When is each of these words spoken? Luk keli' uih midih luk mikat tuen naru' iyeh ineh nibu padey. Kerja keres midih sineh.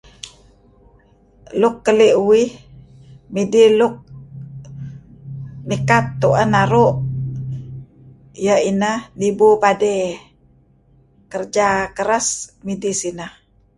Luk 1.61 1.75
keli' 1.85 2.17
uih 2.27 2.51
midih 3.33 3.69
luk 3.79 3.95
mikat 5.67 6.05
tuen 6.21 6.49
naru' 6.55 6.93
iyeh 8.41 8.61
ineh 8.71 8.99
nibu 9.19 9.47
padey. 9.61 10.01
Kerja 11.31 11.67
keres 11.95 12.27
midih 12.65 12.95
sineh. 13.01 13.31